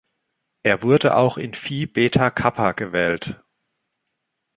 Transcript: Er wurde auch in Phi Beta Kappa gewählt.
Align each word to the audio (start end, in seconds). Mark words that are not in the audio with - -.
Er 0.63 0.81
wurde 0.81 1.15
auch 1.15 1.37
in 1.37 1.53
Phi 1.53 1.85
Beta 1.85 2.31
Kappa 2.31 2.71
gewählt. 2.71 3.39